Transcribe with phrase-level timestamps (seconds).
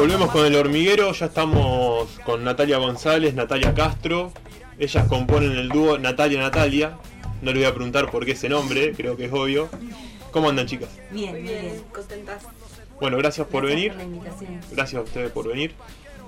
[0.00, 4.32] Volvemos con el hormiguero, ya estamos con Natalia González, Natalia Castro.
[4.78, 6.96] Ellas componen el dúo Natalia Natalia.
[7.42, 9.68] No le voy a preguntar por qué ese nombre, creo que es obvio.
[10.30, 10.88] ¿Cómo andan chicas?
[11.10, 11.82] Bien, Muy bien.
[11.92, 12.44] contentas.
[12.98, 13.88] Bueno, gracias por venir.
[13.92, 14.60] Por la invitación.
[14.72, 15.74] Gracias a ustedes por venir.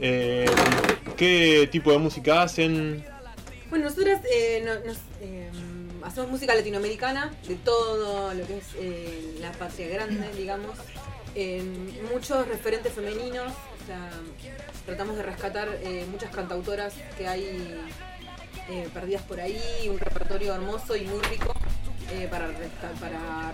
[0.00, 0.46] Eh,
[1.16, 3.04] ¿Qué tipo de música hacen?
[3.68, 5.48] Bueno, nosotras eh, no- nos, eh,
[6.02, 10.72] hacemos música latinoamericana, de todo lo que es eh, la patria grande, digamos.
[12.12, 14.10] Muchos referentes femeninos, o sea,
[14.84, 17.80] tratamos de rescatar eh, muchas cantautoras que hay
[18.68, 21.54] eh, perdidas por ahí, un repertorio hermoso y muy rico
[22.12, 22.48] eh, para,
[23.00, 23.52] para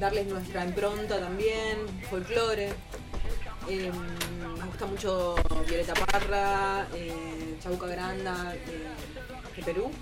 [0.00, 1.78] darles nuestra impronta también,
[2.10, 2.72] folclore.
[3.68, 5.36] Me gusta mucho
[5.68, 6.88] Violeta Parra,
[7.62, 8.52] Chauca Granda
[9.56, 9.92] de Perú.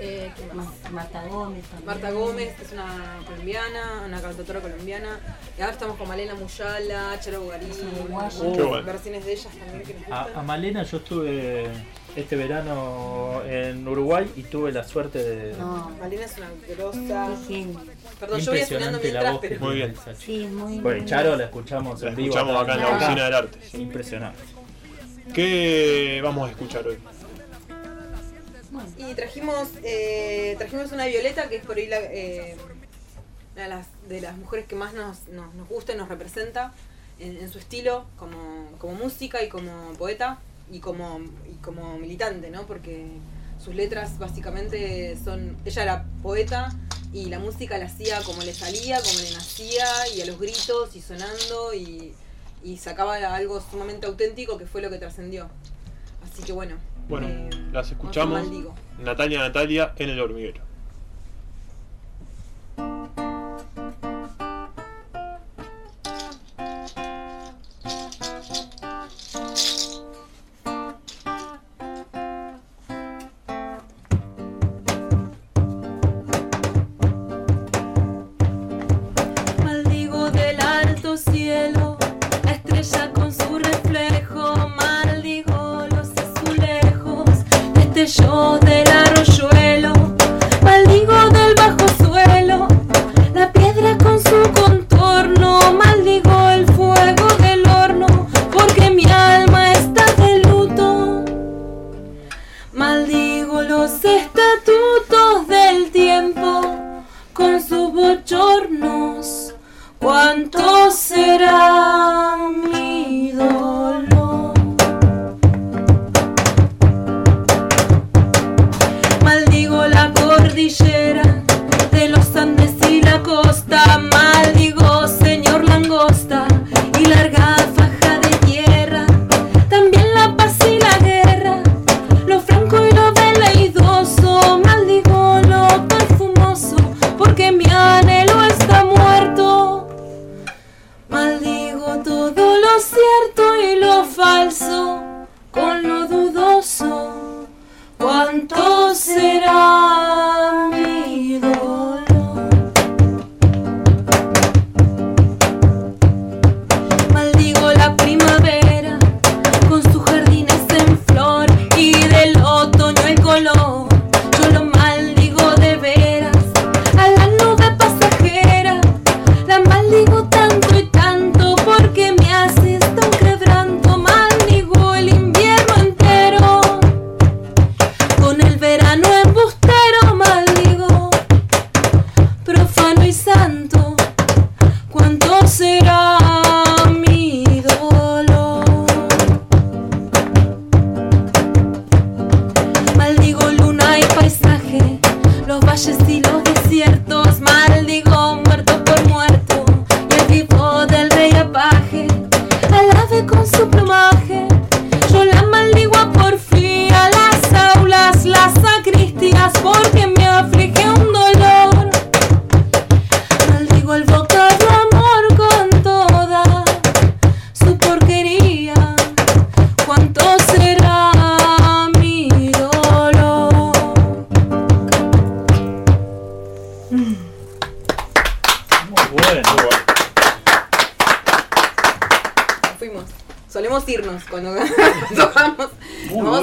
[0.00, 0.30] Eh,
[0.92, 1.86] Marta Gómez también.
[1.86, 2.86] Marta Gómez, que es una
[3.26, 5.18] colombiana, una cantautora colombiana.
[5.58, 7.68] Y ahora estamos con Malena Muyala, Charo Bugarín,
[8.08, 8.82] bueno.
[8.84, 10.38] versiones de ellas también que nos A, gustan.
[10.38, 11.66] a Malena yo estuve
[12.14, 15.56] este verano en Uruguay y tuve la suerte de...
[15.56, 17.36] No, Malena es una grosa.
[17.48, 17.80] genio.
[18.20, 19.94] Perdón, yo voy afinando Impresionante la mientras, voz pero Muy bien.
[20.16, 20.78] Sí, muy.
[20.78, 22.28] Bueno, Charo la escuchamos La en vivo.
[22.36, 22.96] escuchamos acá en la.
[22.96, 23.58] Oficina del Arte.
[23.68, 23.82] sí.
[23.82, 24.38] Impresionante.
[25.34, 26.98] ¿Qué vamos a escuchar hoy?
[28.96, 32.56] Y trajimos, eh, trajimos una Violeta, que es por ahí la, eh,
[33.54, 36.72] una de las, de las mujeres que más nos, nos, nos gusta y nos representa
[37.18, 40.38] en, en su estilo como, como música y como poeta
[40.70, 42.66] y como, y como militante, ¿no?
[42.66, 43.06] Porque
[43.62, 45.56] sus letras básicamente son...
[45.64, 46.70] Ella era poeta
[47.12, 50.94] y la música la hacía como le salía, como le nacía y a los gritos
[50.94, 52.14] y sonando y,
[52.62, 55.48] y sacaba algo sumamente auténtico que fue lo que trascendió.
[56.22, 56.76] Así que bueno.
[57.08, 58.46] Bueno, eh, las escuchamos.
[59.02, 60.67] Natalia Natalia en el hormiguero.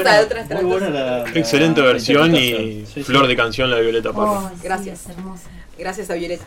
[0.05, 2.85] Muy Vamos buena, a otras muy buena la, la- Excelente la versión y interpretación.
[2.87, 3.03] Sí, sí.
[3.03, 4.31] flor de canción la de Violeta Parra.
[4.31, 5.09] oh, Gracias.
[5.09, 5.49] hermosa.
[5.77, 6.45] Gracias a Violeta.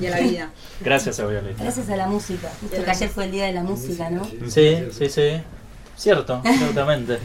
[0.00, 0.50] y a la vida.
[0.80, 1.62] Gracias a Violeta.
[1.62, 2.50] Gracias a la música.
[2.60, 4.24] Justo que ayer fue el día de la música, ¿no?
[4.48, 5.40] Sí, sí, sí.
[5.96, 7.18] Cierto, ciertamente.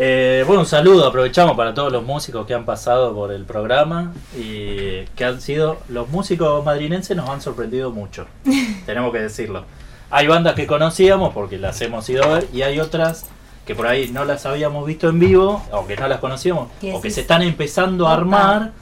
[0.00, 4.12] Eh, bueno, un saludo, aprovechamos para todos los músicos que han pasado por el programa
[4.36, 8.26] y que han sido, los músicos madrinenses nos han sorprendido mucho,
[8.86, 9.64] tenemos que decirlo.
[10.10, 13.24] Hay bandas que conocíamos porque las hemos ido a ver y hay otras
[13.68, 16.94] que por ahí no las habíamos visto en vivo o que no las conocíamos ¿Qué
[16.94, 18.72] o que se están empezando a armar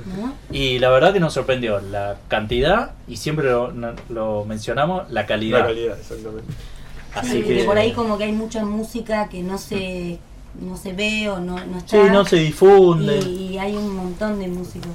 [0.53, 3.73] y la verdad que nos sorprendió la cantidad y siempre lo,
[4.11, 5.59] lo mencionamos, la calidad.
[5.59, 6.53] La calidad, exactamente.
[7.17, 10.21] Así Sí, que por ahí como que hay mucha música que no se,
[10.61, 12.13] no se ve o no, no sí, está.
[12.13, 13.19] no se difunde.
[13.19, 14.93] y, y hay un montón de músicos,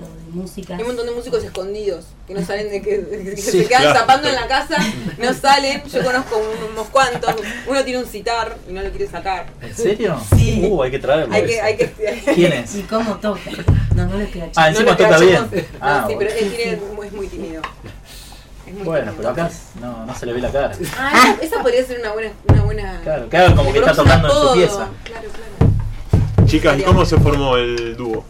[0.00, 0.74] o de música.
[0.76, 3.82] Hay un montón de músicos escondidos que no salen de que, que Sí, se quedan
[3.82, 3.98] claro.
[4.00, 4.76] zapando en la casa,
[5.18, 5.82] no salen.
[5.84, 7.34] Yo conozco un- unos cuantos.
[7.66, 9.46] Uno tiene un citar y no lo quiere sacar.
[9.60, 10.20] ¿En serio?
[10.36, 10.66] Sí.
[10.70, 11.34] Uh, hay que traerlo.
[11.34, 11.90] Hay que, hay que,
[12.34, 12.74] ¿Quién es?
[12.76, 13.40] ¿Y cómo toca?
[13.94, 15.34] No, no les queda Ah, no encima lo toca bien.
[15.42, 16.46] No, Ah, sí, pero bueno.
[16.46, 16.72] él tiene,
[17.06, 17.62] es muy tímido.
[18.66, 19.50] Es muy Bueno, pero acá
[19.80, 20.72] no, no se le ve la cara.
[20.98, 22.32] Ah, esa, podría ser una buena.
[22.48, 24.88] Una buena Claro, que haga como que está tocando en su pieza.
[25.04, 26.46] Claro, claro.
[26.46, 28.24] Chicas, ¿y cómo se formó el dúo?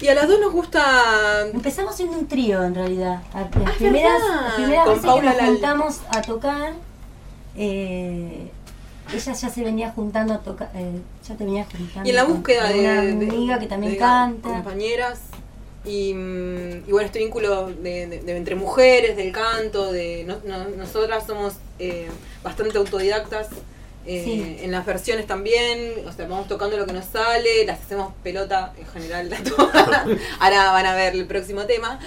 [0.00, 1.46] Y a las dos nos gusta.
[1.52, 3.22] Empezamos siendo un trío en realidad.
[3.34, 6.72] Las Ah, primeras, las primeras Con veces Paula que nos juntamos a tocar,
[7.56, 8.50] eh,
[9.12, 12.06] ella ya se venía juntando a tocar, eh, ya te venía juntando.
[12.06, 12.80] Y en la búsqueda con de.
[12.80, 14.48] una de- amiga que también de canta.
[14.48, 15.20] Compañeras.
[15.84, 21.24] Y, mm, y bueno, este vínculo de entre mujeres, del canto, de no- no- nosotras
[21.26, 22.08] somos eh,
[22.42, 23.48] bastante autodidactas
[24.06, 24.58] eh, Sí.
[24.62, 28.72] en las versiones también, o sea, vamos tocando lo que nos sale, las hacemos pelota
[28.78, 30.06] en general a todas.
[30.40, 31.98] Ahora van a ver el próximo tema.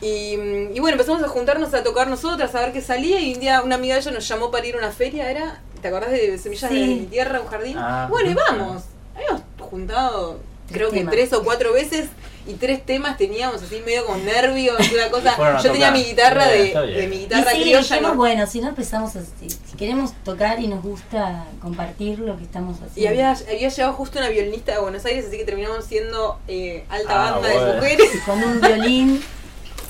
[0.00, 0.34] Y,
[0.72, 3.62] y bueno, empezamos a juntarnos a tocar nosotras, a ver qué salía, y un día
[3.62, 5.60] una amiga de ella nos llamó para ir a una feria, ¿era?
[5.82, 6.78] ¿Te acordás de Semillas Sí.
[6.80, 7.76] de mi tierra, un jardín?
[7.78, 8.06] Ah.
[8.10, 8.82] bueno, y vamos.
[9.14, 10.38] Habíamos juntado,
[10.72, 12.08] creo que tres o cuatro veces,
[12.46, 15.34] y tres temas teníamos así medio con nervios, una cosa.
[15.58, 17.78] A Yo tenía mi guitarra de, de mi Y guitarra sí, criolla.
[17.80, 18.14] dijimos, ¿no?
[18.16, 22.76] bueno, si no empezamos así, si queremos tocar y nos gusta compartir lo que estamos
[22.76, 23.00] haciendo.
[23.00, 26.84] Y había, había llegado justo una violinista de Buenos Aires, así que terminamos siendo eh,
[26.88, 27.66] alta Ah, banda bueno.
[27.66, 28.10] de mujeres.
[28.26, 29.22] Con un violín.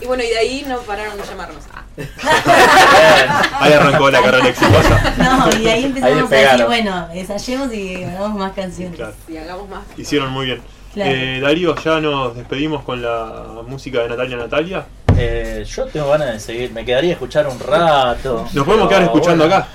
[0.03, 1.65] Y bueno, y de ahí no pararon de llamarnos.
[1.75, 1.85] Ah.
[3.61, 5.15] Ahí arrancó la carrera exitosa.
[5.19, 8.97] No, y ahí empezamos a decir, bueno, ensayemos y hagamos más canciones.
[8.97, 9.81] Claro, Y hagamos más.
[9.97, 10.63] hicieron muy bien.
[10.95, 11.11] Claro.
[11.15, 14.87] Eh, Darío, ya nos despedimos con la música de Natalia Natalia.
[15.17, 18.47] Eh, yo tengo ganas de seguir, me quedaría a escuchar un rato.
[18.53, 19.57] Nos podemos quedar escuchando bueno.
[19.57, 19.69] acá.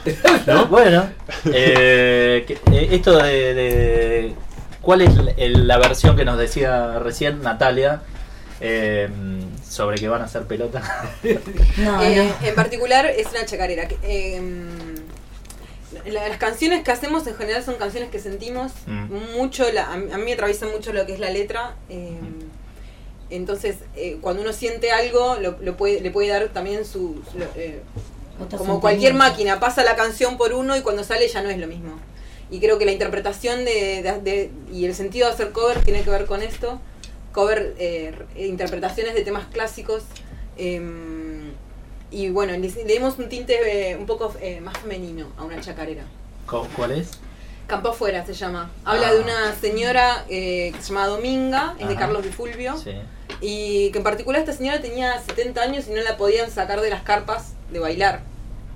[0.48, 0.66] ¿no?
[0.69, 1.07] Bueno,
[1.54, 4.36] eh, eh, esto de, de-
[4.81, 8.01] ¿Cuál es el- la versión que nos decía recién Natalia
[8.60, 9.10] eh,
[9.67, 10.81] sobre que van a hacer pelota?
[11.77, 12.47] No, Eh, no.
[12.47, 13.88] En particular es una chacarera.
[13.88, 14.41] que, eh,
[16.12, 19.38] la- las canciones que hacemos en general son canciones que sentimos Mm.
[19.38, 21.75] mucho, la- a, mí, a mí me atraviesa mucho lo que es la letra.
[21.89, 22.17] eh,
[23.31, 27.23] entonces, eh, cuando uno siente algo, lo, lo puede, le puede dar también su...
[27.31, 27.81] su- eh,
[28.57, 31.65] como cualquier máquina, pasa la canción por uno y cuando sale ya no es lo
[31.67, 31.97] mismo.
[32.51, 36.03] Y creo que la interpretación de, de- de- y el sentido de hacer cover tiene
[36.03, 36.79] que ver con esto.
[37.35, 40.03] Cover, eh, re- interpretaciones de temas clásicos.
[40.57, 41.51] eh,
[42.11, 45.59] y bueno, le, le dimos un tinte eh, un poco eh, más femenino a una
[45.59, 46.03] chacarera.
[46.49, 47.11] ¿Cu- ¿Cuál es?
[47.67, 48.71] Campo afuera se llama.
[48.85, 49.13] Habla Ah.
[49.13, 51.95] de una señora eh, que se llama Dominga, es de.
[51.95, 52.77] Carlos Di Fulvio.
[52.77, 52.91] Sí.
[53.41, 56.89] Y que en particular esta señora tenía 70 años y no la podían sacar de
[56.89, 58.21] las carpas de bailar.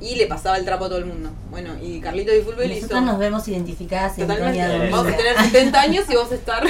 [0.02, 1.30] Y le pasaba el trapo a todo el mundo.
[1.50, 2.52] Bueno, y Carlito le hizo.
[2.56, 4.90] Nosotros nos vemos identificadas en Totalmente.
[4.90, 6.64] Vamos a tener 70 años y vamos a estar.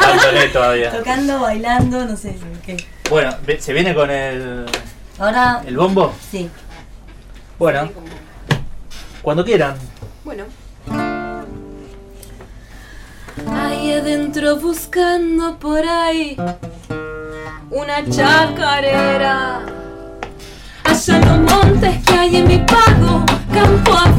[0.00, 0.90] Dándole todavía.
[0.92, 2.76] Tocando, bailando, no sé qué.
[3.08, 4.66] Bueno, se viene con el,
[5.18, 6.14] Ahora, el bombo.
[6.30, 6.50] sí.
[7.58, 7.90] Bueno,
[9.22, 9.76] cuando quieran.
[10.24, 10.44] Bueno.
[13.48, 16.36] Ahí adentro buscando por ahí
[17.70, 19.60] una chacarera.
[20.84, 24.09] Allá en los montes en mi pago, campo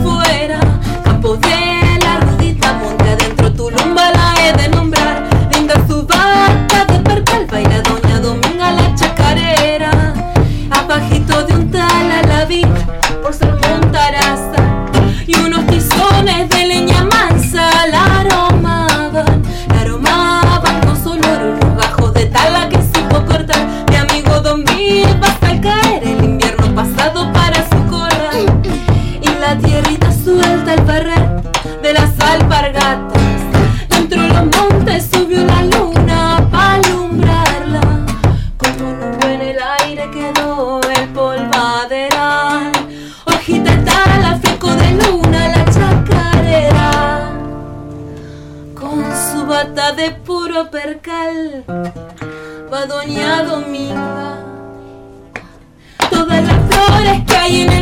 [57.01, 57.80] flores que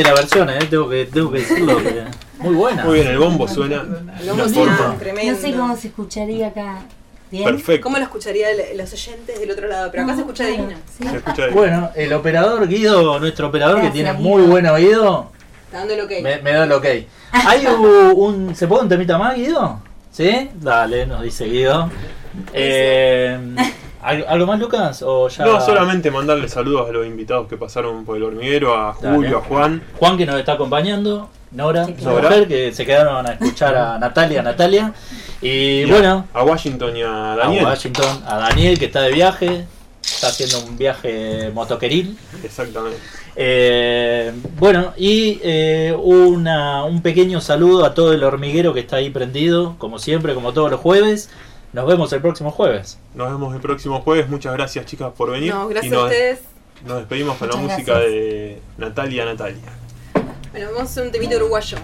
[0.00, 0.58] Excelente la versión, eh.
[0.68, 1.76] tengo, que, tengo que decirlo.
[1.78, 2.04] que
[2.38, 2.84] muy buena.
[2.84, 3.76] Muy bien, el bombo suena.
[3.82, 5.32] El de bombo una suena forma tremendo.
[5.32, 6.78] No sé cómo se escucharía acá.
[7.30, 7.44] ¿Bien?
[7.46, 7.82] perfecta.
[7.82, 9.90] ¿Cómo lo escucharían los oyentes del otro lado?
[9.90, 10.80] Pero acá se escucha Claro, divino.
[10.98, 11.04] sí.
[11.08, 11.54] Se escucha bien.
[11.54, 14.52] Bueno, el operador Guido, nuestro operador que Gracias, tiene muy Guido.
[14.52, 15.30] buen oído,
[15.66, 16.10] Está dando el ok.
[16.22, 16.86] me, me da el ok.
[17.32, 17.84] ¿Hay un,
[18.14, 19.80] un- ¿Se puede un temita más, Guido?
[20.12, 20.50] ¿Sí?
[20.54, 21.90] Dale, nos dice Guido.
[22.52, 23.72] Eh, ¿al-
[24.04, 25.02] ¿Algo más, Lucas?
[25.02, 25.44] ¿O ya...
[25.44, 29.16] No, solamente mandarle saludos a los invitados que pasaron por el hormiguero, a Dale.
[29.16, 29.82] Julio, a Juan.
[29.98, 32.20] Juan que nos está acompañando, Nora, Sí, claro.
[32.22, 34.92] mujer, que se quedaron a escuchar a Natalia, Natalia.
[35.40, 37.64] Y bueno, A Washington y a a Daniel.
[37.64, 39.64] Washington, a Daniel que está de viaje,
[40.02, 42.18] está haciendo un viaje motoqueril.
[42.42, 42.98] Exactamente.
[43.36, 49.10] Eh, bueno, y eh, una, un pequeño saludo a todo el hormiguero que está ahí
[49.10, 51.30] prendido, como siempre, como todos los jueves.
[51.74, 52.98] Nos vemos el próximo jueves.
[53.16, 54.28] Nos vemos el próximo jueves.
[54.28, 55.52] Muchas gracias, chicas, por venir.
[55.52, 56.40] No, y gracias nos, a ustedes.
[56.86, 58.12] nos despedimos con la música gracias.
[58.12, 59.72] de Natalia Natalia.
[60.52, 61.78] Bueno, vamos a hacer un temito uruguayo.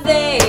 [0.00, 0.41] Friday.